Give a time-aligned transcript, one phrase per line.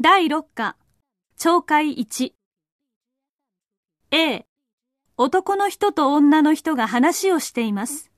[0.00, 0.76] 第6課、
[1.38, 2.32] 懲戒1。
[4.10, 4.44] A、
[5.16, 8.10] 男の人と女の人が話をしています。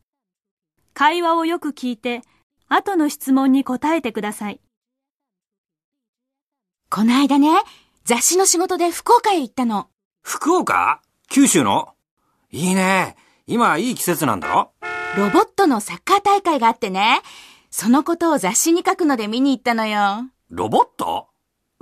[0.94, 2.22] 会話をよく聞いて、
[2.68, 4.60] 後の質問に答えてください。
[6.88, 7.50] この間ね、
[8.04, 9.90] 雑誌の仕事で福岡へ行ったの。
[10.22, 11.02] 福岡？
[11.28, 11.94] 九州の？
[12.50, 13.16] いいね。
[13.46, 14.72] 今いい季節なんだろ？
[15.18, 17.20] ロボットのサッカー大会があってね、
[17.70, 20.24] そのことを雑誌に書くので見に行ったのよ。
[20.48, 21.28] ロボット？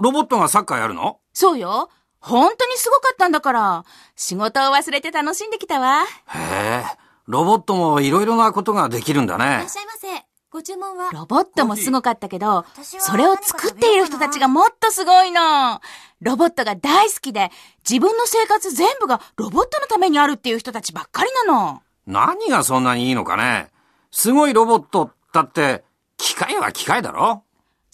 [0.04, 1.18] ロボットがサッカーやるの？
[1.32, 1.88] そうよ。
[2.20, 3.84] 本当にすごかったんだから、
[4.16, 6.02] 仕事を忘れて楽しんできたわ。
[6.02, 6.04] へ
[6.36, 6.84] え、
[7.26, 9.68] ロボットもいろいろなことができるんだいらねっ。
[9.70, 10.08] しゃいませ。
[10.50, 11.08] ご注文は？
[11.10, 15.80] ロボットもすごかったけど、それを作っている人たちがもっとすごいの。
[16.20, 17.50] ロボットが大好きで、
[17.88, 21.80] 自分の生活全部がロボットのためにあるっていう人たちばっかりなの。
[22.06, 23.70] 何がそんなにいいのかね
[24.10, 25.82] すごいロボットだって、
[26.18, 27.43] 機械は機械だろ？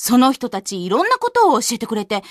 [0.03, 2.23] その人たちいろんなことを教えてくれて、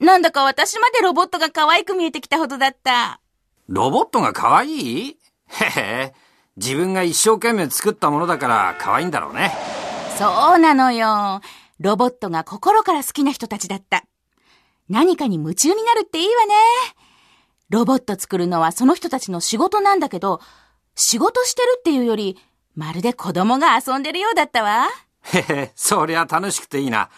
[0.00, 3.20] なんだか私までロボットが可愛く見えてきたほどだった。
[3.68, 5.18] ロボットが可愛い？
[5.48, 6.14] へへ、
[6.56, 9.52] 自分が一生懸命作ったものだから可愛いんだろうね。
[10.16, 11.42] そうなのよ。
[11.80, 14.04] ロボットが心から好きな人たちだった。
[14.88, 16.54] 何かに夢中になるっていいわね。
[17.68, 20.40] ロボット作るのはその人たちの仕事なんだけど、
[20.94, 22.38] 仕事してるっていうより、
[22.74, 24.86] まるで子供が遊んでるようだったわ。
[25.30, 27.10] へへ、そりゃ楽しくていいな。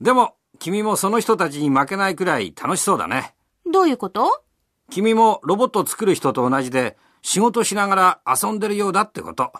[0.00, 3.34] でも、君もその人たちに負けないくらい楽しそうだね。
[3.70, 4.44] どういうこと？
[4.90, 9.52] 君もロボットを作る人と同じで仕事しながら遊んでるようだってこと。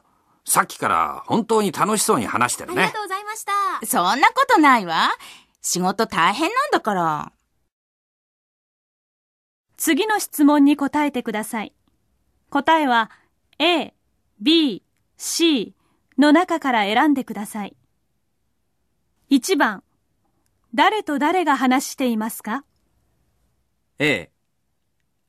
[0.45, 3.01] さっきから本当に楽しそうに話してるねありがと。
[3.01, 3.87] うございました。
[3.87, 5.11] そんなことないわ。
[5.63, 7.33] 仕事大変なんだから。
[9.77, 11.73] 次の質問に答えてください。
[12.51, 13.11] 答えは
[13.59, 13.95] A、
[14.41, 14.83] B、
[15.17, 15.75] C
[16.19, 17.77] の中から選んでください。
[19.31, 19.85] 1番、
[20.73, 22.65] 誰と誰が話していますか
[23.99, 24.31] ？A.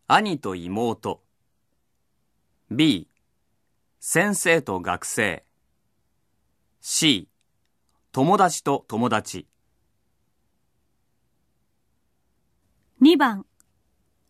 [0.07, 1.23] 兄と妹。
[2.69, 3.07] B.
[3.99, 5.43] 先生と学生。
[6.79, 7.27] C.
[8.11, 9.47] 友達と友達
[13.01, 13.47] ?2 番、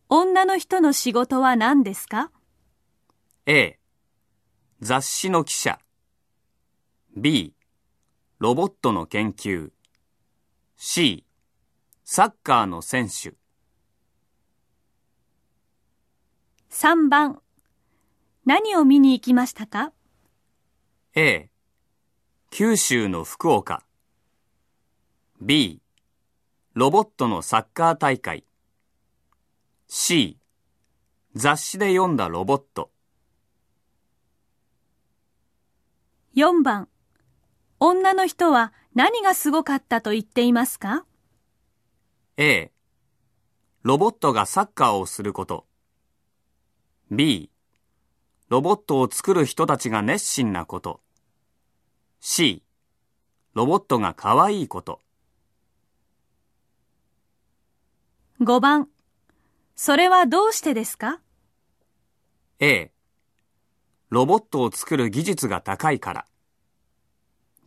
[0.07, 2.31] 女の人の仕事は何ですか
[3.45, 3.77] ？A.
[4.79, 5.77] 雑誌の記者。
[7.17, 7.53] B.
[8.39, 9.71] ロボットの研究
[10.83, 11.23] C
[12.03, 13.35] サッカーの選手
[16.71, 17.39] ?3 番、
[18.47, 19.93] 何を見に行きましたか
[21.13, 21.51] ？A
[22.49, 23.83] 九州の福岡。
[25.39, 25.83] B
[26.73, 28.43] ロボットのサッカー大会。
[29.87, 30.39] C
[31.35, 32.89] 雑誌で読んだロボット
[36.35, 36.89] ?4 番、
[37.83, 41.03] 女の人は何がすごかったと言っていますか
[42.37, 42.71] ？A.
[43.81, 45.65] ロボットがサッカーをすること。
[47.09, 47.49] B.
[48.49, 51.01] ロボットを作る人たちが熱心なこと。
[52.19, 52.61] C.
[53.55, 54.99] ロボットが可愛いこと。
[58.41, 58.89] 5番、
[59.75, 61.19] それはどうしてですか
[62.59, 62.91] ？A.
[64.11, 66.25] ロボットを作る技術が高いから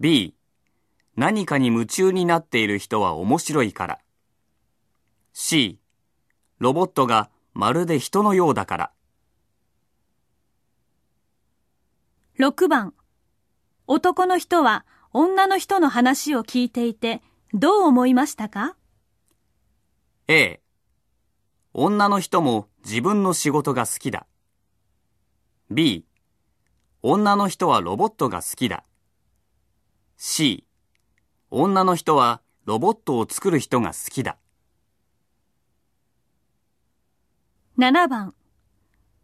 [0.04, 0.34] B
[1.16, 3.98] 何かに夢中になっている人は面白いから。
[5.32, 5.78] C
[6.58, 8.92] ロボットがまるで人のようだから
[12.38, 12.92] ?6 番、
[13.86, 14.84] 男の人は
[15.14, 17.22] 女の人の話を聞いていて
[17.54, 18.76] どう思いましたか
[20.28, 20.60] ？A
[21.72, 24.26] 女の人も自分の仕事が好きだ。
[25.70, 26.04] B
[27.00, 28.84] 女の人はロボットが好きだ
[30.26, 30.64] C
[31.50, 34.38] 女の人はロボットを作る人が好きだ
[37.76, 38.34] ?7 番、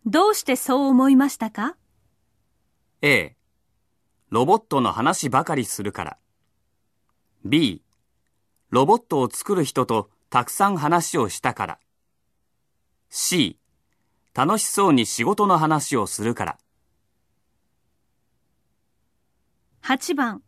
[0.05, 1.79] どうしてそう思いましたか
[3.01, 3.35] ？A
[4.29, 6.19] ロボットの話ばかりするから。
[7.47, 7.83] B
[8.69, 11.79] ロボットを作る人とたくさん話をしたから。
[13.09, 13.59] C
[14.35, 16.59] 楽しそうに仕事の話をするから
[19.83, 20.43] ?8 番、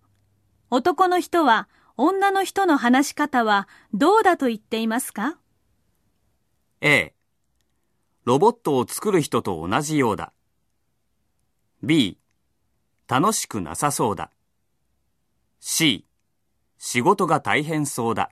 [0.74, 5.36] 男の人は女の人の話し方はどうだと言っていますか
[6.80, 7.12] ？A.
[8.24, 10.32] ロボットを作る人と同じようだ。
[11.82, 12.16] B.
[13.06, 14.30] 楽しくなさそうだ。
[15.60, 16.06] C.
[16.78, 18.30] 仕事が大変そうだ。